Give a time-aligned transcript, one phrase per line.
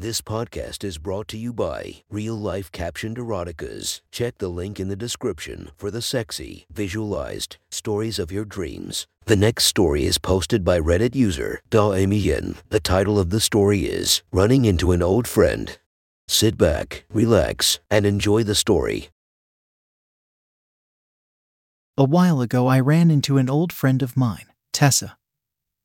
[0.00, 4.00] This podcast is brought to you by Real Life Captioned Eroticas.
[4.10, 9.06] Check the link in the description for the sexy, visualized stories of your dreams.
[9.26, 12.56] The next story is posted by Reddit user Da Amian.
[12.70, 15.78] The title of the story is Running into an Old Friend.
[16.26, 19.10] Sit back, relax, and enjoy the story.
[21.98, 25.18] A while ago, I ran into an old friend of mine, Tessa,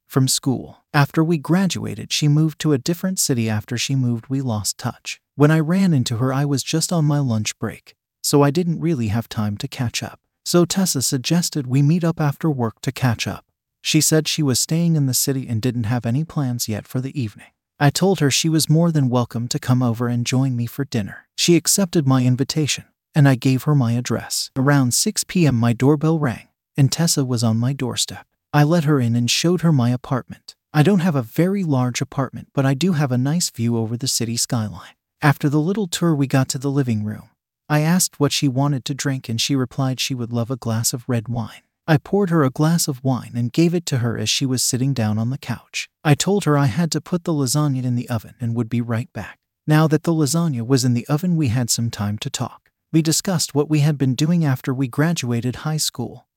[0.08, 0.85] from school.
[0.96, 3.50] After we graduated, she moved to a different city.
[3.50, 5.20] After she moved, we lost touch.
[5.36, 8.80] When I ran into her, I was just on my lunch break, so I didn't
[8.80, 10.22] really have time to catch up.
[10.45, 13.44] So Tessa suggested we meet up after work to catch up.
[13.81, 17.02] She said she was staying in the city and didn't have any plans yet for
[17.02, 17.52] the evening.
[17.77, 20.86] I told her she was more than welcome to come over and join me for
[20.86, 21.27] dinner.
[21.36, 24.50] She accepted my invitation, and I gave her my address.
[24.55, 28.25] Around 6 p.m., my doorbell rang, and Tessa was on my doorstep.
[28.53, 30.55] I let her in and showed her my apartment.
[30.78, 33.96] I don't have a very large apartment, but I do have a nice view over
[33.96, 34.92] the city skyline.
[35.22, 37.30] After the little tour, we got to the living room.
[37.70, 40.92] I asked what she wanted to drink, and she replied she would love a glass
[40.92, 41.62] of red wine.
[41.88, 44.62] I poured her a glass of wine and gave it to her as she was
[44.62, 45.88] sitting down on the couch.
[46.04, 48.82] I told her I had to put the lasagna in the oven and would be
[48.82, 49.39] right back.
[49.66, 52.70] Now that the lasagna was in the oven, we had some time to talk.
[52.92, 56.28] We discussed what we had been doing after we graduated high school,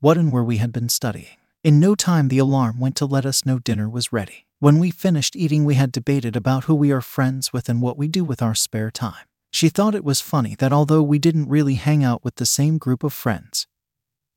[0.00, 1.36] what and where we had been studying.
[1.62, 4.46] In no time, the alarm went to let us know dinner was ready.
[4.60, 7.98] When we finished eating, we had debated about who we are friends with and what
[7.98, 9.26] we do with our spare time.
[9.52, 12.78] She thought it was funny that although we didn't really hang out with the same
[12.78, 13.66] group of friends,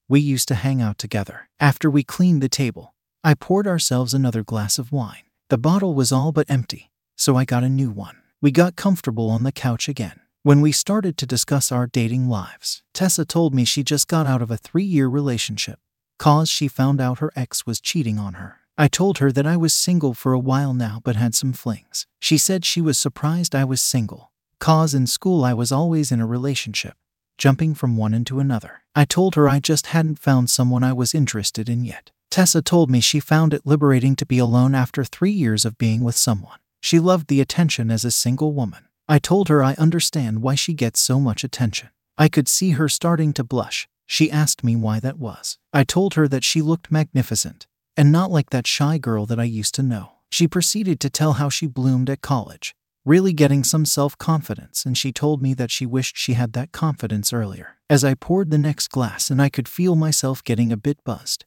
[0.10, 1.48] we used to hang out together.
[1.62, 5.24] After we cleaned the table, I poured ourselves another glass of wine.
[5.50, 8.18] The bottle was all but empty, so I got a new one.
[8.42, 10.20] We got comfortable on the couch again.
[10.42, 14.42] When we started to discuss our dating lives, Tessa told me she just got out
[14.42, 15.80] of a three year relationship
[16.20, 18.58] cause she found out her ex was cheating on her.
[18.78, 22.08] I told her that I was single for a while now but had some flings.
[22.20, 26.20] She said she was surprised I was single, cause in school I was always in
[26.20, 26.96] a relationship,
[27.38, 28.84] jumping from one into another.
[28.96, 32.12] I told her I just hadn't found someone I was interested in yet.
[32.32, 36.04] Tessa told me she found it liberating to be alone after three years of being
[36.04, 36.58] with someone.
[36.82, 38.86] She loved the attention as a single woman.
[39.08, 41.90] I told her I understand why she gets so much attention.
[42.18, 43.88] I could see her starting to blush.
[44.06, 45.58] She asked me why that was.
[45.74, 49.44] I told her that she looked magnificent, and not like that shy girl that I
[49.44, 50.12] used to know.
[50.30, 52.76] She proceeded to tell how she bloomed at college,
[53.06, 56.72] really getting some self confidence, and she told me that she wished she had that
[56.72, 57.78] confidence earlier.
[57.90, 61.46] As I poured the next glass and I could feel myself getting a bit buzzed,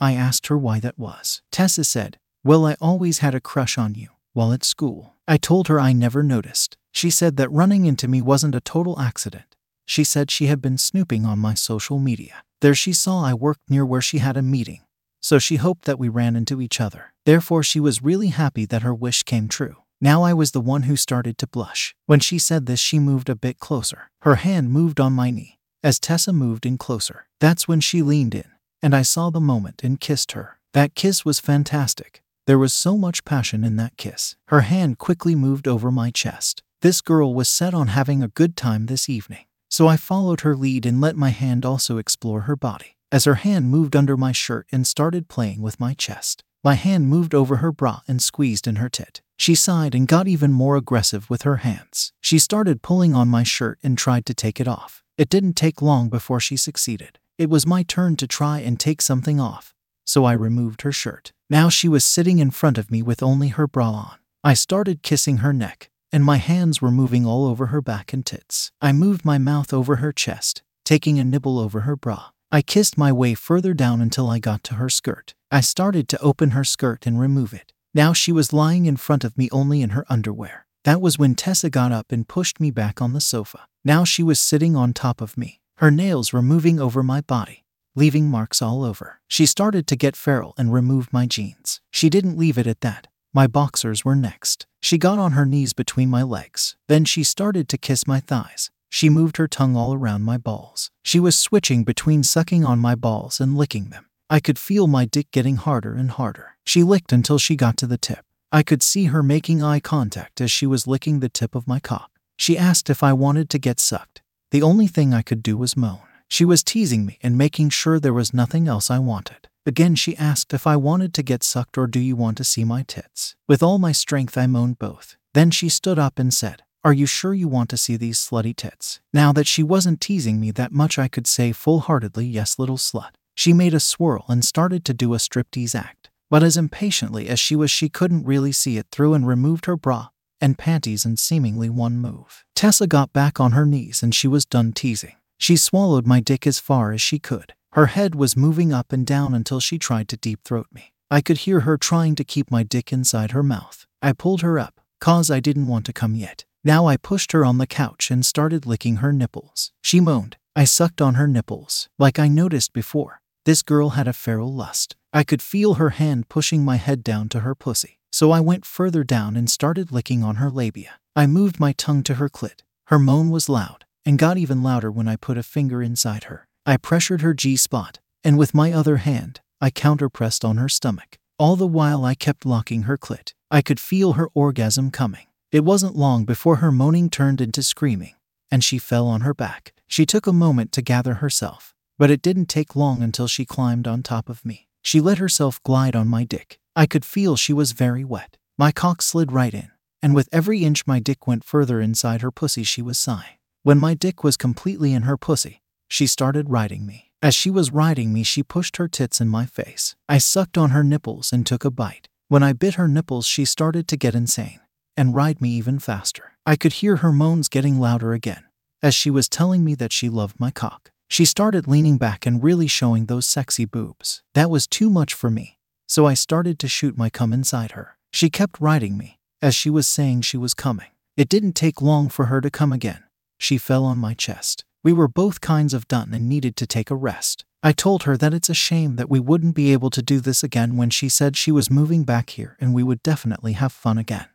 [0.00, 1.42] I asked her why that was.
[1.50, 5.14] Tessa said, Well, I always had a crush on you while at school.
[5.26, 6.76] I told her I never noticed.
[6.92, 9.56] She said that running into me wasn't a total accident.
[9.88, 12.42] She said she had been snooping on my social media.
[12.60, 14.82] There she saw I worked near where she had a meeting,
[15.22, 17.14] so she hoped that we ran into each other.
[17.24, 19.76] Therefore, she was really happy that her wish came true.
[19.98, 21.94] Now I was the one who started to blush.
[22.04, 24.10] When she said this, she moved a bit closer.
[24.20, 25.58] Her hand moved on my knee.
[25.82, 28.50] As Tessa moved in closer, that's when she leaned in,
[28.82, 30.58] and I saw the moment and kissed her.
[30.74, 32.22] That kiss was fantastic.
[32.46, 34.36] There was so much passion in that kiss.
[34.48, 36.62] Her hand quickly moved over my chest.
[36.82, 39.46] This girl was set on having a good time this evening.
[39.68, 42.96] So I followed her lead and let my hand also explore her body.
[43.12, 47.08] As her hand moved under my shirt and started playing with my chest, my hand
[47.08, 49.20] moved over her bra and squeezed in her tit.
[49.38, 52.12] She sighed and got even more aggressive with her hands.
[52.20, 55.04] She started pulling on my shirt and tried to take it off.
[55.16, 57.18] It didn't take long before she succeeded.
[57.38, 59.74] It was my turn to try and take something off,
[60.04, 61.32] so I removed her shirt.
[61.48, 64.16] Now she was sitting in front of me with only her bra on.
[64.42, 68.24] I started kissing her neck, and my hands were moving all over her back and
[68.24, 68.70] tits.
[68.80, 72.28] I moved my mouth over her chest, taking a nibble over her bra.
[72.50, 75.34] I kissed my way further down until I got to her skirt.
[75.50, 77.72] I started to open her skirt and remove it.
[77.94, 80.66] Now she was lying in front of me only in her underwear.
[80.84, 83.66] That was when Tessa got up and pushed me back on the sofa.
[83.84, 85.60] Now she was sitting on top of me.
[85.78, 87.64] Her nails were moving over my body,
[87.94, 89.20] leaving marks all over.
[89.28, 91.80] She started to get feral and remove my jeans.
[91.90, 93.08] She didn't leave it at that.
[93.34, 94.66] My boxers were next.
[94.80, 96.76] She got on her knees between my legs.
[96.88, 98.70] Then she started to kiss my thighs.
[98.90, 100.90] She moved her tongue all around my balls.
[101.02, 104.06] She was switching between sucking on my balls and licking them.
[104.30, 106.56] I could feel my dick getting harder and harder.
[106.64, 108.24] She licked until she got to the tip.
[108.50, 111.80] I could see her making eye contact as she was licking the tip of my
[111.80, 112.10] cock.
[112.38, 114.22] She asked if I wanted to get sucked.
[114.50, 116.00] The only thing I could do was moan.
[116.28, 119.47] She was teasing me and making sure there was nothing else I wanted.
[119.68, 122.64] Again, she asked if I wanted to get sucked or do you want to see
[122.64, 123.36] my tits.
[123.46, 125.18] With all my strength, I moaned both.
[125.34, 128.56] Then she stood up and said, Are you sure you want to see these slutty
[128.56, 129.00] tits?
[129.12, 132.78] Now that she wasn't teasing me that much, I could say full heartedly, Yes, little
[132.78, 133.10] slut.
[133.34, 136.08] She made a swirl and started to do a striptease act.
[136.30, 139.76] But as impatiently as she was, she couldn't really see it through and removed her
[139.76, 140.08] bra
[140.40, 142.42] and panties in seemingly one move.
[142.54, 145.16] Tessa got back on her knees and she was done teasing.
[145.36, 147.52] She swallowed my dick as far as she could.
[147.78, 150.94] Her head was moving up and down until she tried to deep throat me.
[151.12, 153.86] I could hear her trying to keep my dick inside her mouth.
[154.02, 156.44] I pulled her up, cause I didn't want to come yet.
[156.64, 159.70] Now I pushed her on the couch and started licking her nipples.
[159.80, 160.38] She moaned.
[160.56, 161.88] I sucked on her nipples.
[162.00, 164.96] Like I noticed before, this girl had a feral lust.
[165.12, 168.00] I could feel her hand pushing my head down to her pussy.
[168.10, 170.98] So I went further down and started licking on her labia.
[171.14, 172.62] I moved my tongue to her clit.
[172.86, 176.47] Her moan was loud and got even louder when I put a finger inside her.
[176.68, 181.16] I pressured her G spot, and with my other hand, I counterpressed on her stomach.
[181.38, 183.32] All the while I kept locking her clit.
[183.50, 185.28] I could feel her orgasm coming.
[185.50, 188.16] It wasn't long before her moaning turned into screaming,
[188.50, 189.72] and she fell on her back.
[189.86, 193.88] She took a moment to gather herself, but it didn't take long until she climbed
[193.88, 194.68] on top of me.
[194.82, 196.58] She let herself glide on my dick.
[196.76, 198.36] I could feel she was very wet.
[198.58, 199.70] My cock slid right in,
[200.02, 203.38] and with every inch my dick went further inside her pussy, she was sighing.
[203.62, 207.10] When my dick was completely in her pussy, she started riding me.
[207.22, 209.96] As she was riding me, she pushed her tits in my face.
[210.08, 212.08] I sucked on her nipples and took a bite.
[212.28, 214.60] When I bit her nipples, she started to get insane
[214.96, 216.34] and ride me even faster.
[216.46, 218.44] I could hear her moans getting louder again
[218.82, 220.90] as she was telling me that she loved my cock.
[221.08, 224.22] She started leaning back and really showing those sexy boobs.
[224.34, 227.96] That was too much for me, so I started to shoot my cum inside her.
[228.12, 230.88] She kept riding me as she was saying she was coming.
[231.16, 233.02] It didn't take long for her to come again.
[233.38, 234.64] She fell on my chest.
[234.84, 237.44] We were both kinds of done and needed to take a rest.
[237.62, 240.44] I told her that it's a shame that we wouldn't be able to do this
[240.44, 243.98] again when she said she was moving back here and we would definitely have fun
[243.98, 244.26] again.